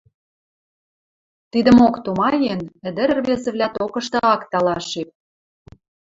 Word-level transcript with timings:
Тидӹмок 1.51 1.95
тумаен, 2.03 2.59
ӹдӹр-ӹрвезӹвлӓ 2.87 3.67
токышты 3.75 4.19
ак 4.33 4.41
талашеп. 4.51 5.09